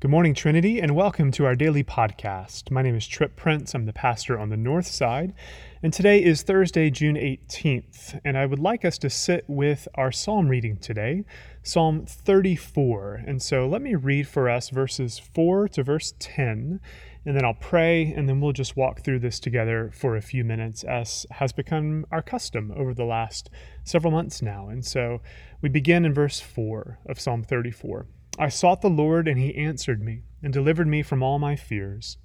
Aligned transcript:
Good 0.00 0.10
morning, 0.10 0.32
Trinity, 0.32 0.80
and 0.80 0.96
welcome 0.96 1.30
to 1.32 1.44
our 1.44 1.54
daily 1.54 1.84
podcast. 1.84 2.70
My 2.70 2.80
name 2.80 2.94
is 2.94 3.06
Trip 3.06 3.36
Prince. 3.36 3.74
I'm 3.74 3.84
the 3.84 3.92
pastor 3.92 4.38
on 4.38 4.48
the 4.48 4.56
north 4.56 4.86
side, 4.86 5.34
and 5.82 5.92
today 5.92 6.24
is 6.24 6.40
Thursday, 6.40 6.88
June 6.88 7.16
18th. 7.16 8.18
And 8.24 8.38
I 8.38 8.46
would 8.46 8.58
like 8.58 8.86
us 8.86 8.96
to 8.96 9.10
sit 9.10 9.44
with 9.46 9.86
our 9.96 10.10
psalm 10.10 10.48
reading 10.48 10.78
today, 10.78 11.26
Psalm 11.62 12.06
34. 12.06 13.24
And 13.26 13.42
so 13.42 13.68
let 13.68 13.82
me 13.82 13.94
read 13.94 14.26
for 14.26 14.48
us 14.48 14.70
verses 14.70 15.18
4 15.18 15.68
to 15.68 15.82
verse 15.82 16.14
10, 16.18 16.80
and 17.26 17.36
then 17.36 17.44
I'll 17.44 17.52
pray, 17.52 18.10
and 18.10 18.26
then 18.26 18.40
we'll 18.40 18.52
just 18.52 18.78
walk 18.78 19.02
through 19.02 19.18
this 19.18 19.38
together 19.38 19.90
for 19.92 20.16
a 20.16 20.22
few 20.22 20.44
minutes, 20.44 20.82
as 20.82 21.26
has 21.32 21.52
become 21.52 22.06
our 22.10 22.22
custom 22.22 22.72
over 22.74 22.94
the 22.94 23.04
last 23.04 23.50
several 23.84 24.12
months 24.12 24.40
now. 24.40 24.70
And 24.70 24.82
so 24.82 25.20
we 25.60 25.68
begin 25.68 26.06
in 26.06 26.14
verse 26.14 26.40
4 26.40 27.00
of 27.04 27.20
Psalm 27.20 27.42
34. 27.42 28.06
I 28.38 28.48
sought 28.48 28.80
the 28.80 28.88
Lord, 28.88 29.28
and 29.28 29.38
he 29.38 29.54
answered 29.54 30.00
me, 30.02 30.22
and 30.42 30.52
delivered 30.52 30.88
me 30.88 31.02
from 31.02 31.22
all 31.22 31.38
my 31.38 31.56
fears. 31.56 32.16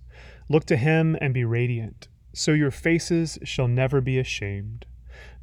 Look 0.48 0.66
to 0.66 0.78
him 0.78 1.18
and 1.20 1.34
be 1.34 1.44
radiant, 1.44 2.08
so 2.34 2.52
your 2.52 2.72
faces 2.72 3.40
shall 3.44 3.68
never 3.68 4.02
be 4.02 4.20
ashamed. 4.20 4.86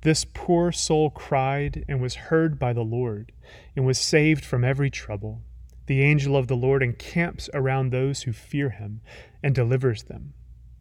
This 0.03 0.25
poor 0.25 0.73
soul 0.73 1.11
cried 1.11 1.85
and 1.89 2.01
was 2.01 2.15
heard 2.15 2.59
by 2.59 2.73
the 2.73 2.85
Lord, 2.85 3.33
and 3.77 3.85
was 3.85 3.99
saved 3.99 4.45
from 4.45 4.65
every 4.65 4.91
trouble. 4.91 5.43
The 5.87 6.03
angel 6.03 6.37
of 6.37 6.47
the 6.47 6.57
Lord 6.57 6.83
encamps 6.83 7.51
around 7.53 7.91
those 7.91 8.23
who 8.23 8.33
fear 8.33 8.71
him, 8.71 9.01
and 9.43 9.55
delivers 9.55 10.05
them. 10.05 10.35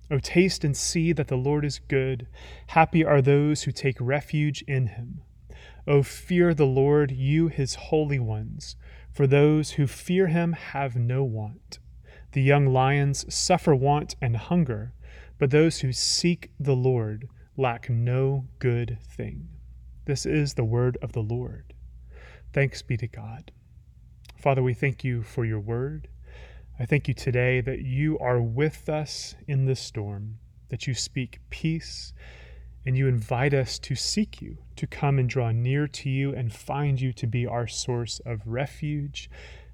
O 0.09 0.19
taste 0.19 0.63
and 0.63 0.75
see 0.75 1.11
that 1.13 1.27
the 1.27 1.37
Lord 1.37 1.65
is 1.65 1.79
good. 1.79 2.27
Happy 2.67 3.03
are 3.03 3.21
those 3.21 3.63
who 3.63 3.71
take 3.71 3.97
refuge 3.99 4.61
in 4.67 4.87
him. 4.87 5.21
O 5.87 6.03
fear 6.03 6.53
the 6.53 6.65
Lord, 6.65 7.11
you 7.11 7.47
his 7.47 7.75
holy 7.75 8.19
ones 8.19 8.75
for 9.11 9.27
those 9.27 9.71
who 9.71 9.87
fear 9.87 10.27
him 10.27 10.53
have 10.53 10.95
no 10.95 11.23
want. 11.23 11.79
The 12.31 12.41
young 12.41 12.67
lions 12.67 13.25
suffer 13.33 13.75
want 13.75 14.15
and 14.21 14.37
hunger, 14.37 14.93
but 15.37 15.51
those 15.51 15.79
who 15.79 15.91
seek 15.91 16.51
the 16.59 16.75
Lord 16.75 17.27
lack 17.57 17.89
no 17.89 18.47
good 18.59 18.97
thing. 19.03 19.49
This 20.05 20.25
is 20.25 20.53
the 20.53 20.63
word 20.63 20.97
of 21.01 21.11
the 21.11 21.21
Lord. 21.21 21.73
Thanks 22.53 22.81
be 22.81 22.97
to 22.97 23.07
God. 23.07 23.51
Father, 24.37 24.63
we 24.63 24.73
thank 24.73 25.03
you 25.03 25.23
for 25.23 25.45
your 25.45 25.59
word. 25.59 26.07
I 26.79 26.85
thank 26.85 27.07
you 27.07 27.13
today 27.13 27.61
that 27.61 27.81
you 27.81 28.17
are 28.19 28.41
with 28.41 28.89
us 28.89 29.35
in 29.47 29.65
the 29.65 29.75
storm, 29.75 30.39
that 30.69 30.87
you 30.87 30.93
speak 30.93 31.39
peace 31.49 32.13
and 32.85 32.97
you 32.97 33.07
invite 33.07 33.53
us 33.53 33.77
to 33.79 33.95
seek 33.95 34.41
you, 34.41 34.57
to 34.75 34.87
come 34.87 35.19
and 35.19 35.29
draw 35.29 35.51
near 35.51 35.87
to 35.87 36.09
you 36.09 36.33
and 36.33 36.53
find 36.53 36.99
you 36.99 37.13
to 37.13 37.27
be 37.27 37.45
our 37.45 37.67
source 37.67 38.19
of 38.25 38.41
refuge 38.45 39.29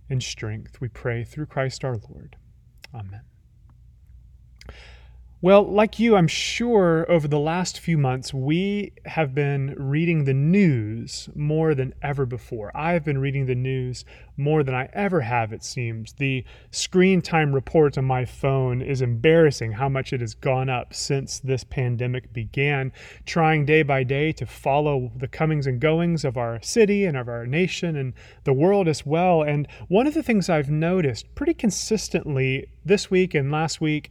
and 0.09 0.21
strength. 0.21 0.81
We 0.81 0.89
pray 0.89 1.23
through 1.23 1.47
Christ 1.47 1.83
our 1.83 1.97
Lord. 2.09 2.35
Amen. 2.93 3.21
Well, 5.39 5.61
like 5.71 5.99
you, 5.99 6.15
I'm 6.15 6.27
sure 6.27 7.05
over 7.11 7.27
the 7.27 7.37
last 7.37 7.79
few 7.79 7.95
months, 7.95 8.33
we 8.33 8.93
have 9.05 9.35
been 9.35 9.75
reading 9.77 10.23
the 10.23 10.33
news 10.33 11.29
more 11.35 11.75
than 11.75 11.93
ever 12.01 12.25
before. 12.25 12.75
I've 12.75 13.05
been 13.05 13.19
reading 13.19 13.45
the 13.45 13.53
news 13.53 14.03
more 14.35 14.63
than 14.63 14.73
I 14.73 14.89
ever 14.93 15.21
have, 15.21 15.53
it 15.53 15.63
seems. 15.63 16.13
The 16.13 16.43
screen 16.71 17.21
time 17.21 17.53
report 17.53 17.99
on 17.99 18.05
my 18.05 18.25
phone 18.25 18.81
is 18.81 19.03
embarrassing 19.03 19.73
how 19.73 19.87
much 19.89 20.11
it 20.11 20.21
has 20.21 20.33
gone 20.33 20.69
up 20.69 20.95
since 20.95 21.39
this 21.39 21.63
pandemic 21.63 22.33
began, 22.33 22.91
trying 23.27 23.63
day 23.63 23.83
by 23.83 24.03
day 24.03 24.31
to 24.31 24.45
follow 24.47 25.11
the 25.15 25.27
comings 25.27 25.67
and 25.67 25.79
goings 25.79 26.25
of 26.25 26.35
our 26.35 26.59
city 26.63 27.05
and 27.05 27.15
of 27.15 27.27
our 27.27 27.45
nation 27.45 27.95
and 27.95 28.13
the 28.43 28.53
world 28.53 28.87
as 28.87 29.05
well. 29.05 29.43
And 29.43 29.67
one 29.87 30.07
of 30.07 30.15
the 30.15 30.23
things 30.23 30.49
I've 30.49 30.71
noticed 30.71 31.35
pretty 31.35 31.53
consistently 31.53 32.71
this 32.83 33.11
week 33.11 33.35
and 33.35 33.51
last 33.51 33.79
week 33.79 34.09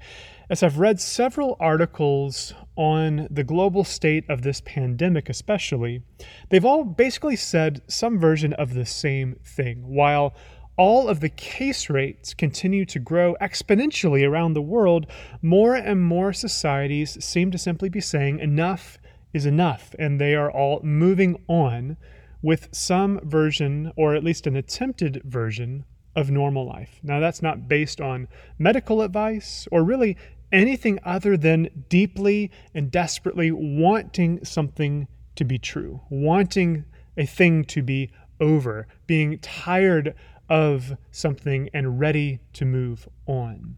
as 0.49 0.63
I've 0.63 0.79
read 0.79 1.01
several 1.01 1.57
articles 1.59 2.55
on 2.77 3.27
the 3.31 3.43
global 3.43 3.83
state 3.83 4.25
of 4.29 4.43
this 4.43 4.61
pandemic, 4.61 5.29
especially, 5.29 6.03
they've 6.51 6.65
all 6.65 6.85
basically 6.85 7.35
said 7.35 7.83
some 7.89 8.21
version 8.21 8.53
of 8.53 8.75
the 8.75 8.87
same 8.87 9.37
thing. 9.45 9.89
While 9.89 10.37
all 10.77 11.09
of 11.09 11.19
the 11.21 11.31
case 11.31 11.91
rates 11.91 12.33
continue 12.33 12.85
to 12.85 13.01
grow 13.01 13.35
exponentially 13.41 14.29
around 14.29 14.53
the 14.53 14.63
world, 14.63 15.07
more 15.43 15.75
and 15.75 16.05
more 16.05 16.33
societies 16.33 17.25
seem 17.25 17.51
to 17.51 17.59
simply 17.59 17.89
be 17.89 18.01
saying 18.01 18.39
enough 18.39 18.99
is 19.33 19.47
enough, 19.47 19.95
and 19.99 20.21
they 20.21 20.35
are 20.35 20.51
all 20.51 20.81
moving 20.83 21.43
on 21.49 21.97
with 22.41 22.69
some 22.71 23.19
version, 23.25 23.93
or 23.97 24.15
at 24.15 24.23
least 24.23 24.47
an 24.47 24.55
attempted 24.55 25.21
version, 25.25 25.85
of 26.17 26.31
normal 26.31 26.67
life. 26.67 26.99
Now, 27.03 27.21
that's 27.21 27.43
not 27.43 27.69
based 27.69 28.01
on 28.01 28.27
medical 28.59 29.03
advice 29.03 29.69
or 29.71 29.85
really 29.85 30.17
anything 30.53 30.99
other 31.05 31.37
than 31.37 31.69
deeply 31.89 32.51
and 32.75 32.91
desperately 32.91 33.51
wanting 33.51 34.45
something 34.45 35.09
to 35.35 35.45
be 35.45 35.59
true, 35.59 36.01
wanting 36.09 36.85
a 37.17 37.27
thing 37.27 37.65
to 37.65 37.83
be 37.83 38.11
over, 38.41 38.87
being 39.07 39.39
tired 39.39 40.15
of 40.49 40.97
something 41.11 41.69
and 41.75 41.99
ready 41.99 42.41
to 42.53 42.65
move 42.65 43.09
on. 43.27 43.77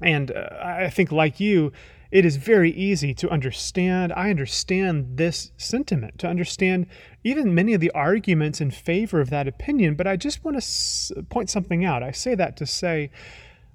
And 0.00 0.30
uh, 0.30 0.48
I 0.62 0.90
think, 0.90 1.10
like 1.10 1.40
you, 1.40 1.72
it 2.10 2.24
is 2.24 2.36
very 2.36 2.70
easy 2.70 3.14
to 3.14 3.30
understand. 3.30 4.12
I 4.12 4.30
understand 4.30 5.16
this 5.16 5.52
sentiment, 5.56 6.18
to 6.20 6.28
understand 6.28 6.86
even 7.24 7.54
many 7.54 7.74
of 7.74 7.80
the 7.80 7.90
arguments 7.92 8.60
in 8.60 8.70
favor 8.70 9.20
of 9.20 9.30
that 9.30 9.48
opinion, 9.48 9.94
but 9.94 10.06
I 10.06 10.16
just 10.16 10.44
want 10.44 10.54
to 10.54 10.58
s- 10.58 11.12
point 11.30 11.50
something 11.50 11.84
out. 11.84 12.02
I 12.02 12.10
say 12.10 12.34
that 12.34 12.56
to 12.58 12.66
say 12.66 13.10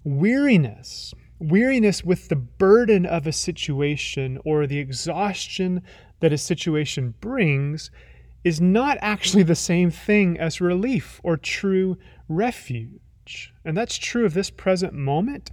weariness 0.03 1.13
weariness 1.41 2.03
with 2.03 2.29
the 2.29 2.35
burden 2.35 3.05
of 3.05 3.25
a 3.25 3.31
situation 3.31 4.39
or 4.45 4.67
the 4.67 4.79
exhaustion 4.79 5.81
that 6.19 6.31
a 6.31 6.37
situation 6.37 7.15
brings 7.19 7.89
is 8.43 8.61
not 8.61 8.97
actually 9.01 9.43
the 9.43 9.55
same 9.55 9.91
thing 9.91 10.39
as 10.39 10.61
relief 10.61 11.19
or 11.23 11.37
true 11.37 11.97
refuge. 12.27 13.53
And 13.65 13.75
that's 13.75 13.97
true 13.97 14.25
of 14.25 14.33
this 14.33 14.49
present 14.49 14.93
moment, 14.93 15.51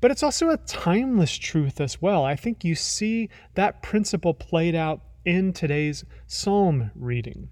but 0.00 0.10
it's 0.10 0.22
also 0.22 0.50
a 0.50 0.56
timeless 0.58 1.36
truth 1.36 1.80
as 1.80 2.00
well. 2.00 2.24
I 2.24 2.36
think 2.36 2.64
you 2.64 2.74
see 2.74 3.28
that 3.54 3.82
principle 3.82 4.34
played 4.34 4.74
out 4.74 5.00
in 5.24 5.52
today's 5.52 6.04
psalm 6.26 6.90
reading. 6.94 7.48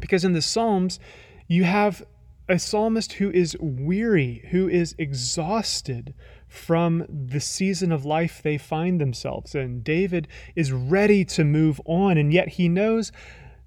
Because 0.00 0.24
in 0.24 0.32
the 0.32 0.42
Psalms, 0.42 1.00
you 1.48 1.64
have 1.64 2.04
a 2.48 2.58
psalmist 2.58 3.14
who 3.14 3.30
is 3.30 3.56
weary, 3.60 4.46
who 4.50 4.68
is 4.68 4.94
exhausted 4.98 6.14
from 6.48 7.04
the 7.08 7.40
season 7.40 7.90
of 7.90 8.04
life 8.04 8.40
they 8.42 8.56
find 8.56 9.00
themselves 9.00 9.54
in. 9.54 9.82
David 9.82 10.28
is 10.54 10.72
ready 10.72 11.24
to 11.24 11.44
move 11.44 11.80
on, 11.84 12.16
and 12.16 12.32
yet 12.32 12.48
he 12.50 12.68
knows 12.68 13.10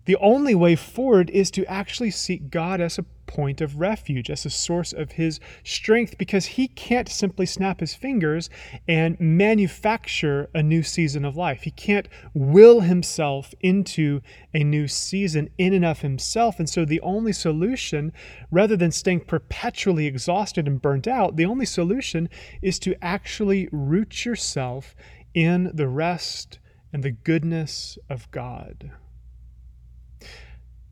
the 0.10 0.18
only 0.18 0.56
way 0.56 0.76
forward 0.76 1.30
is 1.30 1.52
to 1.52 1.64
actually 1.68 2.10
seek 2.10 2.50
God 2.50 2.82
as 2.82 2.98
a 2.98 3.06
point 3.28 3.62
of 3.62 3.80
refuge, 3.80 4.32
as 4.32 4.44
a 4.44 4.50
source 4.50 4.92
of 4.92 5.12
his 5.12 5.40
strength, 5.64 6.18
because 6.18 6.48
he 6.58 6.68
can't 6.68 7.08
simply 7.08 7.46
snap 7.46 7.80
his 7.80 7.94
fingers 7.94 8.50
and 8.88 9.20
manufacture 9.20 10.50
a 10.52 10.64
new 10.64 10.82
season 10.82 11.24
of 11.24 11.38
life. 11.38 11.62
He 11.62 11.70
can't 11.70 12.08
will 12.34 12.80
himself 12.80 13.54
into 13.62 14.22
a 14.52 14.64
new 14.64 14.88
season 14.88 15.52
in 15.60 15.74
and 15.76 15.86
of 15.86 16.02
himself. 16.02 16.58
And 16.58 16.68
so 16.68 16.86
the 16.86 17.02
only 17.02 17.32
solution, 17.32 18.12
rather 18.50 18.76
than 18.76 18.90
staying 18.90 19.26
perpetually 19.26 20.08
exhausted 20.08 20.68
and 20.68 20.82
burnt 20.82 21.08
out, 21.08 21.36
the 21.36 21.46
only 21.46 21.68
solution 21.68 22.30
is 22.64 22.80
to 22.80 22.96
actually 23.00 23.70
root 23.72 24.26
yourself 24.26 24.96
in 25.36 25.70
the 25.72 25.88
rest 25.88 26.58
and 26.92 27.04
the 27.04 27.12
goodness 27.12 28.00
of 28.10 28.32
God. 28.32 28.90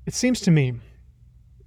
It 0.08 0.14
seems 0.14 0.40
to 0.42 0.52
me 0.52 0.76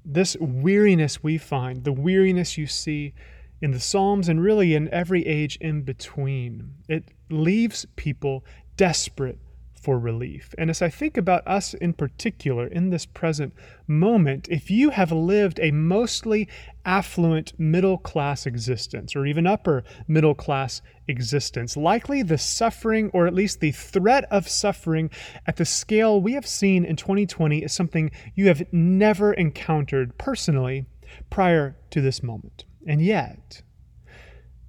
this 0.02 0.34
weariness 0.40 1.22
we 1.22 1.36
find, 1.36 1.84
the 1.84 1.92
weariness 1.92 2.56
you 2.56 2.66
see 2.66 3.12
in 3.60 3.72
the 3.72 3.78
Psalms 3.78 4.30
and 4.30 4.42
really 4.42 4.74
in 4.74 4.88
every 4.88 5.26
age 5.26 5.58
in 5.60 5.82
between, 5.82 6.72
it 6.88 7.04
leaves 7.28 7.86
people 7.96 8.42
desperate 8.78 9.38
for 9.80 9.98
relief. 9.98 10.54
And 10.58 10.68
as 10.68 10.82
I 10.82 10.90
think 10.90 11.16
about 11.16 11.46
us 11.46 11.72
in 11.74 11.94
particular 11.94 12.66
in 12.66 12.90
this 12.90 13.06
present 13.06 13.54
moment, 13.86 14.46
if 14.50 14.70
you 14.70 14.90
have 14.90 15.10
lived 15.10 15.58
a 15.60 15.70
mostly 15.70 16.48
affluent 16.84 17.58
middle 17.58 17.96
class 17.98 18.46
existence, 18.46 19.16
or 19.16 19.26
even 19.26 19.46
upper 19.46 19.82
middle 20.06 20.34
class 20.34 20.82
existence, 21.08 21.76
likely 21.76 22.22
the 22.22 22.38
suffering, 22.38 23.10
or 23.14 23.26
at 23.26 23.34
least 23.34 23.60
the 23.60 23.72
threat 23.72 24.24
of 24.30 24.48
suffering 24.48 25.10
at 25.46 25.56
the 25.56 25.64
scale 25.64 26.20
we 26.20 26.34
have 26.34 26.46
seen 26.46 26.84
in 26.84 26.96
2020 26.96 27.64
is 27.64 27.72
something 27.72 28.10
you 28.34 28.48
have 28.48 28.62
never 28.72 29.32
encountered 29.32 30.16
personally 30.18 30.84
prior 31.30 31.76
to 31.90 32.00
this 32.00 32.22
moment. 32.22 32.64
And 32.86 33.02
yet, 33.02 33.62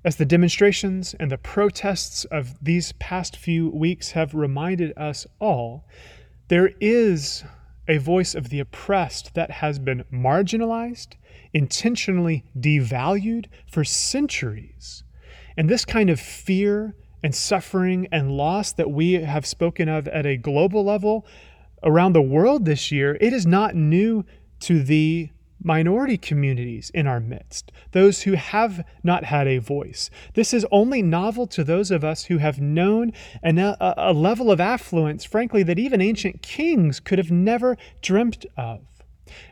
as 0.03 0.15
the 0.15 0.25
demonstrations 0.25 1.13
and 1.19 1.31
the 1.31 1.38
protests 1.38 2.25
of 2.25 2.56
these 2.63 2.94
past 2.94 3.38
few 3.38 3.69
weeks 3.69 4.12
have 4.12 4.33
reminded 4.33 4.94
us 4.98 5.27
all, 5.39 5.86
there 6.48 6.71
is 6.80 7.44
a 7.88 7.98
voice 7.98 8.36
of 8.36 8.50
the 8.50 8.59
oppressed 8.59 9.33
that 9.33 9.51
has 9.51 9.80
been 9.80 10.03
marginalized, 10.12 11.15
intentionally 11.53 12.44
devalued 12.57 13.45
for 13.68 13.83
centuries. 13.83 15.03
And 15.57 15.69
this 15.69 15.86
kind 15.86 16.09
of 16.09 16.19
fear 16.19 16.95
and 17.24 17.36
suffering 17.36 18.07
and 18.12 18.31
loss 18.31 18.74
that 18.74 18.89
we 18.89 19.13
have 19.13 19.45
spoken 19.45 19.88
of 19.88 20.07
at 20.07 20.25
a 20.25 20.38
global 20.38 20.83
level 20.83 21.25
around 21.83 22.13
the 22.13 22.21
world 22.21 22.65
this 22.65 22.92
year, 22.92 23.18
it 23.21 23.33
is 23.33 23.45
not 23.45 23.75
new 23.75 24.25
to 24.62 24.81
the 24.81 25.30
minority 25.63 26.18
communities 26.18 26.92
in 26.94 27.08
our 27.08 27.19
midst, 27.19 27.72
those 27.92 28.24
who 28.24 28.34
have 28.34 28.84
not 29.04 29.25
had 29.25 29.48
a 29.48 29.60
voice. 29.60 30.10
This 30.34 30.54
is 30.54 30.66
only 30.72 31.02
novel 31.02 31.48
to 31.48 31.63
those 31.63 31.92
of 31.92 32.04
us 32.04 32.25
who 32.25 32.38
have 32.40 32.60
known 32.60 33.13
an, 33.44 33.60
uh, 33.60 33.75
a, 33.80 34.12
a 34.12 34.13
level 34.13 34.52
of 34.52 34.60
affluence, 34.60 35.24
frankly, 35.24 35.63
that 35.63 35.80
even 35.80 36.02
ancient 36.02 36.42
kings 36.42 37.00
could 37.00 37.18
have 37.18 37.31
never 37.31 37.78
dreamt 38.02 38.46
of. 38.58 38.81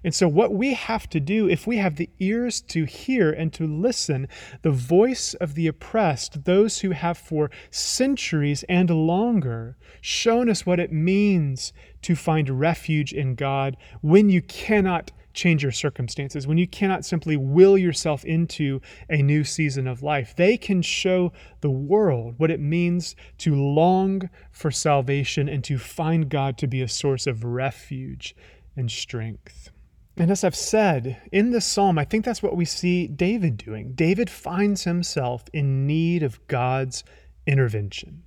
And 0.03 0.13
so, 0.13 0.27
what 0.27 0.53
we 0.53 0.73
have 0.73 1.09
to 1.09 1.19
do, 1.19 1.47
if 1.47 1.65
we 1.65 1.77
have 1.77 1.95
the 1.95 2.09
ears 2.19 2.59
to 2.61 2.85
hear 2.85 3.31
and 3.31 3.53
to 3.53 3.65
listen, 3.65 4.27
the 4.61 4.71
voice 4.71 5.33
of 5.35 5.55
the 5.55 5.67
oppressed, 5.67 6.43
those 6.43 6.79
who 6.79 6.91
have 6.91 7.17
for 7.17 7.49
centuries 7.71 8.63
and 8.67 8.89
longer 8.89 9.77
shown 10.01 10.49
us 10.49 10.65
what 10.65 10.79
it 10.79 10.91
means 10.91 11.71
to 12.01 12.15
find 12.15 12.59
refuge 12.59 13.13
in 13.13 13.35
God 13.35 13.77
when 14.01 14.29
you 14.29 14.41
cannot 14.41 15.11
change 15.33 15.63
your 15.63 15.71
circumstances, 15.71 16.47
when 16.47 16.57
you 16.57 16.67
cannot 16.67 17.05
simply 17.05 17.37
will 17.37 17.77
yourself 17.77 18.25
into 18.25 18.81
a 19.09 19.21
new 19.21 19.43
season 19.43 19.87
of 19.87 20.03
life. 20.03 20.35
They 20.35 20.57
can 20.57 20.81
show 20.81 21.31
the 21.61 21.69
world 21.69 22.35
what 22.37 22.51
it 22.51 22.59
means 22.59 23.15
to 23.39 23.55
long 23.55 24.29
for 24.51 24.71
salvation 24.71 25.47
and 25.47 25.63
to 25.65 25.77
find 25.77 26.29
God 26.29 26.57
to 26.57 26.67
be 26.67 26.81
a 26.81 26.87
source 26.87 27.27
of 27.27 27.43
refuge 27.43 28.35
and 28.75 28.89
strength. 28.91 29.71
And 30.17 30.31
as 30.31 30.43
I've 30.43 30.55
said, 30.55 31.21
in 31.31 31.51
this 31.51 31.65
psalm, 31.65 31.97
I 31.97 32.03
think 32.03 32.25
that's 32.25 32.43
what 32.43 32.57
we 32.57 32.65
see 32.65 33.07
David 33.07 33.55
doing. 33.55 33.93
David 33.93 34.29
finds 34.29 34.83
himself 34.83 35.45
in 35.53 35.87
need 35.87 36.23
of 36.23 36.45
God's 36.47 37.05
intervention. 37.47 38.23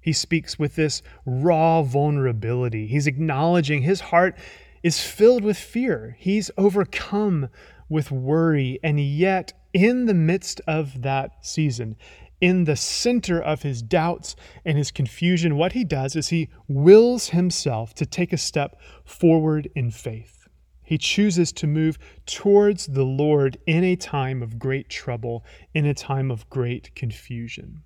He 0.00 0.12
speaks 0.12 0.58
with 0.58 0.74
this 0.74 1.02
raw 1.24 1.82
vulnerability. 1.82 2.86
He's 2.86 3.06
acknowledging 3.06 3.82
his 3.82 4.00
heart 4.00 4.36
is 4.82 5.00
filled 5.00 5.44
with 5.44 5.58
fear. 5.58 6.16
He's 6.18 6.50
overcome 6.56 7.48
with 7.88 8.10
worry. 8.10 8.78
And 8.82 9.00
yet, 9.00 9.52
in 9.72 10.06
the 10.06 10.14
midst 10.14 10.60
of 10.66 11.02
that 11.02 11.44
season, 11.44 11.96
in 12.40 12.64
the 12.64 12.76
center 12.76 13.40
of 13.40 13.62
his 13.62 13.82
doubts 13.82 14.34
and 14.64 14.78
his 14.78 14.90
confusion, 14.90 15.56
what 15.56 15.72
he 15.72 15.84
does 15.84 16.16
is 16.16 16.28
he 16.28 16.48
wills 16.68 17.28
himself 17.28 17.94
to 17.94 18.06
take 18.06 18.32
a 18.32 18.38
step 18.38 18.80
forward 19.04 19.70
in 19.74 19.90
faith. 19.90 20.48
He 20.82 20.98
chooses 20.98 21.52
to 21.52 21.66
move 21.66 21.98
towards 22.26 22.86
the 22.86 23.04
Lord 23.04 23.58
in 23.66 23.84
a 23.84 23.94
time 23.94 24.42
of 24.42 24.58
great 24.58 24.88
trouble, 24.88 25.44
in 25.74 25.86
a 25.86 25.94
time 25.94 26.30
of 26.30 26.48
great 26.50 26.94
confusion. 26.96 27.82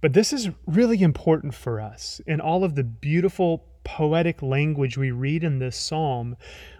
But 0.00 0.12
this 0.12 0.32
is 0.32 0.50
really 0.66 1.02
important 1.02 1.54
for 1.54 1.80
us 1.80 2.20
in 2.26 2.40
all 2.40 2.62
of 2.62 2.74
the 2.74 2.84
beautiful 2.84 3.64
poetic 3.86 4.42
language 4.42 4.98
we 4.98 5.12
read 5.12 5.44
in 5.44 5.60
this 5.60 5.76
psalm, 5.76 6.36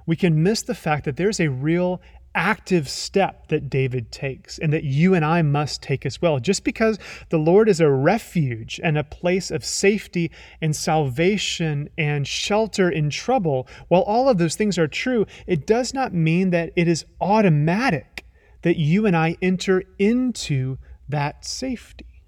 we 0.07 0.17
can 0.17 0.43
miss 0.43 0.63
the 0.63 0.75
fact 0.75 1.05
that 1.05 1.17
there's 1.17 1.39
a 1.39 1.49
real 1.49 2.03
active 2.35 2.89
step 2.89 3.49
that 3.49 3.71
David 3.71 4.13
takes 4.13 4.59
and 4.59 4.73
that 4.73 4.85
you 4.85 5.15
and 5.15 5.25
I 5.25 5.41
must 5.41 5.83
take 5.83 6.05
as 6.05 6.21
well. 6.21 6.39
Just 6.41 6.65
because 6.65 6.99
the 7.31 7.39
Lord 7.39 7.69
is 7.69 7.81
a 7.81 7.89
refuge 7.89 8.81
and 8.83 8.99
a 8.99 9.05
place 9.05 9.51
of 9.51 9.65
safety 9.65 10.31
and 10.61 10.75
salvation 10.77 11.89
and 11.97 12.27
shelter 12.27 12.91
in 12.91 13.09
trouble, 13.09 13.69
while 13.89 14.03
all 14.03 14.29
of 14.29 14.37
those 14.37 14.57
things 14.57 14.77
are 14.77 14.89
true, 14.89 15.27
it 15.47 15.67
does 15.67 15.95
not 15.95 16.13
mean 16.13 16.51
that 16.51 16.73
it 16.77 16.89
is 16.89 17.07
automatic 17.21 18.25
that 18.63 18.77
you 18.77 19.07
and 19.07 19.17
I 19.17 19.37
enter 19.41 19.85
into 19.99 20.77
that 21.09 21.45
safety. 21.45 22.23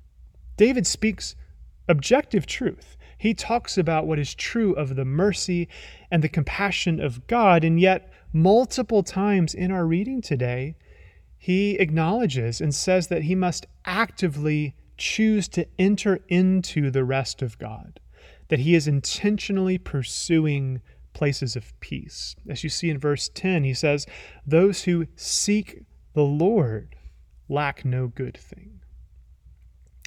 David 0.57 0.87
speaks 0.87 1.35
objective 1.89 2.47
truth. 2.47 2.97
He 3.19 3.35
talks 3.35 3.76
about 3.76 4.06
what 4.06 4.19
is 4.19 4.35
true 4.35 4.73
of 4.75 4.94
the 4.94 5.05
mercy 5.05 5.69
and 6.11 6.23
the 6.23 6.29
compassion 6.29 7.00
of 7.00 7.26
God, 7.26 7.65
and 7.65 7.81
yet, 7.81 8.12
multiple 8.32 9.03
times 9.03 9.55
in 9.55 9.73
our 9.73 9.85
reading 9.85 10.23
today, 10.23 10.76
he 11.37 11.73
acknowledges 11.76 12.61
and 12.61 12.75
says 12.75 13.09
that 13.09 13.23
he 13.23 13.35
must 13.35 13.67
actively 13.85 14.75
choose 14.97 15.49
to 15.49 15.67
enter 15.79 16.20
into 16.29 16.91
the 16.91 17.05
rest 17.05 17.43
of 17.43 17.59
God, 17.59 18.00
that 18.49 18.61
he 18.61 18.75
is 18.75 18.88
intentionally 18.88 19.79
pursuing 19.79 20.81
places 21.12 21.56
of 21.56 21.79
peace. 21.81 22.37
As 22.49 22.62
you 22.62 22.70
see 22.70 22.91
in 22.91 22.99
verse 22.99 23.29
10, 23.29 23.65
he 23.65 23.75
says, 23.75 24.06
Those 24.47 24.82
who 24.82 25.06
seek 25.17 25.82
the 26.15 26.23
Lord 26.23 26.94
lack 27.49 27.85
no 27.85 28.09
good 28.09 28.37
thing. 28.37 28.81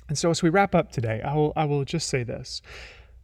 And 0.08 0.18
so, 0.18 0.30
as 0.30 0.44
we 0.44 0.50
wrap 0.50 0.76
up 0.76 0.92
today, 0.92 1.22
I 1.22 1.34
will, 1.34 1.54
I 1.56 1.66
will 1.66 1.86
just 1.86 2.08
say 2.08 2.24
this 2.24 2.62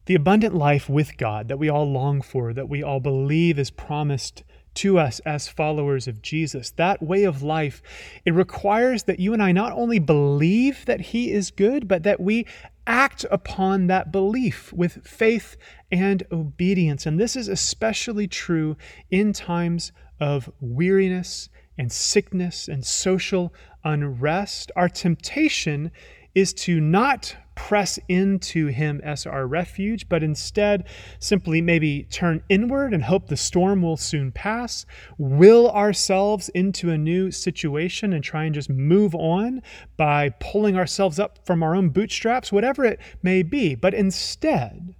the 0.08 0.16
abundant 0.16 0.56
life 0.56 0.90
with 0.90 1.18
God 1.18 1.50
that 1.50 1.60
we 1.60 1.70
all 1.70 1.90
long 1.90 2.22
for, 2.22 2.54
that 2.54 2.70
we 2.70 2.82
all 2.82 3.00
believe 3.00 3.60
is 3.60 3.70
promised 3.70 4.44
to 4.74 4.98
us 4.98 5.20
as 5.22 5.48
followers 5.48 6.08
of 6.08 6.22
Jesus. 6.22 6.72
That 6.72 7.04
way 7.04 7.24
of 7.24 7.44
life, 7.44 7.82
it 8.26 8.34
requires 8.34 9.04
that 9.04 9.20
you 9.20 9.34
and 9.34 9.44
I 9.44 9.52
not 9.52 9.74
only 9.74 10.00
believe 10.00 10.86
that 10.86 11.02
He 11.02 11.32
is 11.32 11.52
good, 11.52 11.88
but 11.88 12.04
that 12.04 12.22
we 12.22 12.46
act 12.86 13.26
upon 13.30 13.88
that 13.88 14.12
belief 14.12 14.72
with 14.72 15.06
faith 15.06 15.58
and 15.92 16.24
obedience. 16.32 17.06
And 17.06 17.20
this 17.20 17.36
is 17.36 17.50
especially 17.50 18.28
true 18.28 18.78
in 19.12 19.34
times 19.34 19.92
of 20.20 20.50
weariness 20.62 21.50
and 21.78 21.92
sickness 21.92 22.70
and 22.70 22.86
social 22.86 23.54
unrest. 23.84 24.72
Our 24.76 24.90
temptation 24.90 25.92
is 26.38 26.54
to 26.54 26.80
not 26.80 27.36
press 27.56 27.98
into 28.08 28.68
him 28.68 29.02
as 29.04 29.26
our 29.26 29.48
refuge, 29.48 30.08
but 30.08 30.22
instead 30.22 30.88
simply 31.18 31.60
maybe 31.60 32.04
turn 32.12 32.44
inward 32.48 32.94
and 32.94 33.06
hope 33.06 33.26
the 33.26 33.36
storm 33.36 33.82
will 33.82 33.98
soon 33.98 34.32
pass, 34.32 34.86
will 35.18 35.68
ourselves 35.72 36.50
into 36.50 36.92
a 36.92 36.98
new 36.98 37.32
situation 37.32 38.14
and 38.14 38.24
try 38.24 38.44
and 38.44 38.54
just 38.54 38.70
move 38.70 39.16
on 39.16 39.64
by 39.98 40.30
pulling 40.40 40.78
ourselves 40.78 41.18
up 41.18 41.44
from 41.44 41.64
our 41.64 41.76
own 41.76 41.90
bootstraps, 41.90 42.52
whatever 42.52 42.86
it 42.86 43.00
may 43.24 43.42
be. 43.42 43.74
But 43.74 43.96
instead, 43.96 44.94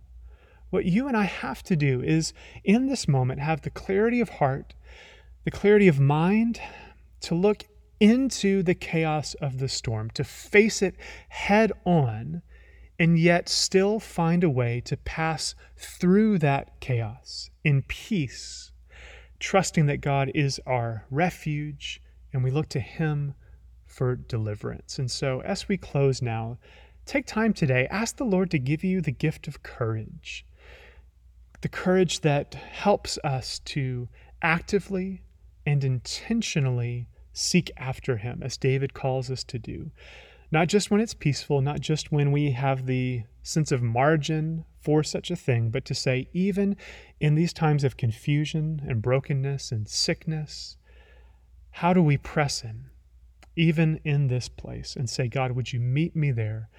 what 0.72 0.86
you 0.86 1.08
and 1.08 1.16
I 1.16 1.26
have 1.26 1.62
to 1.66 1.76
do 1.76 2.02
is 2.02 2.34
in 2.64 2.88
this 2.88 3.08
moment 3.08 3.42
have 3.42 3.62
the 3.62 3.70
clarity 3.70 4.22
of 4.22 4.30
heart, 4.30 4.74
the 5.44 5.52
clarity 5.52 5.88
of 5.88 6.00
mind 6.00 6.60
to 7.22 7.36
look 7.36 7.68
into 8.00 8.64
the 8.64 8.76
chaos 8.76 9.34
of 9.36 9.60
the 9.60 9.70
storm, 9.70 10.10
to 10.12 10.24
face 10.24 10.82
it 10.82 10.96
head 11.30 11.72
on, 11.86 12.42
and 13.00 13.18
yet 13.20 13.48
still 13.50 14.00
find 14.00 14.44
a 14.44 14.50
way 14.50 14.82
to 14.82 14.98
pass 14.98 15.56
through 15.76 16.40
that 16.40 16.80
chaos 16.80 17.50
in 17.64 17.84
peace, 17.84 18.72
trusting 19.40 19.86
that 19.86 20.02
God 20.02 20.32
is 20.34 20.60
our 20.66 21.06
refuge 21.12 22.02
and 22.34 22.44
we 22.44 22.52
look 22.52 22.70
to 22.70 22.80
Him 22.80 23.34
for 23.86 24.16
deliverance. 24.16 25.00
And 25.00 25.10
so, 25.10 25.42
as 25.42 25.68
we 25.68 25.78
close 25.78 26.22
now, 26.22 26.58
take 27.06 27.26
time 27.26 27.54
today, 27.54 27.88
ask 27.90 28.18
the 28.18 28.26
Lord 28.26 28.52
to 28.52 28.60
give 28.60 28.84
you 28.84 29.02
the 29.02 29.12
gift 29.12 29.48
of 29.48 29.64
courage, 29.64 30.46
the 31.62 31.70
courage 31.70 32.22
that 32.22 32.54
helps 32.54 33.18
us 33.24 33.60
to 33.60 34.08
actively 34.42 35.24
and 35.66 35.84
intentionally 35.84 37.08
seek 37.38 37.72
after 37.78 38.18
him, 38.18 38.42
as 38.42 38.58
David 38.58 38.94
calls 38.94 39.30
us 39.30 39.44
to 39.46 39.60
do. 39.60 39.92
Not 40.52 40.68
just 40.68 40.90
when 40.90 41.02
it's 41.02 41.14
peaceful, 41.14 41.62
not 41.62 41.82
just 41.82 42.12
when 42.12 42.32
we 42.32 42.52
have 42.52 42.86
the 42.86 43.24
sense 43.44 43.72
of 43.72 43.82
margin 43.82 44.66
for 44.80 45.04
such 45.04 45.30
a 45.30 45.36
thing, 45.36 45.70
but 45.70 45.86
to 45.86 45.94
say, 45.94 46.30
even 46.34 46.76
in 47.20 47.36
these 47.36 47.54
times 47.54 47.84
of 47.84 47.98
confusion 47.98 48.82
and 48.88 49.02
brokenness 49.02 49.72
and 49.72 49.88
sickness, 49.88 50.78
how 51.72 51.94
do 51.94 52.02
we 52.02 52.18
press 52.18 52.62
Him, 52.62 52.92
even 53.56 54.00
in 54.04 54.28
this 54.28 54.50
place, 54.50 54.96
and 54.96 55.10
say, 55.10 55.28
God, 55.28 55.52
would 55.52 55.74
you 55.74 55.80
meet 55.80 56.16
me 56.16 56.32
there? 56.32 56.70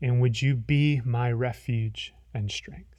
And 0.00 0.20
would 0.20 0.40
you 0.40 0.54
be 0.54 1.02
my 1.04 1.32
refuge 1.32 2.14
and 2.32 2.50
strength? 2.50 2.97